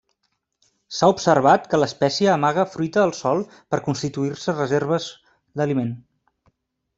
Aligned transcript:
S'ha 0.99 1.09
observat 1.15 1.67
que 1.73 1.79
l'espècie 1.81 2.31
amaga 2.35 2.65
fruita 2.77 3.03
al 3.09 3.13
sòl 3.17 3.43
per 3.75 3.81
constituir-se 3.89 4.57
reserves 4.61 5.07
d'aliment. 5.61 5.95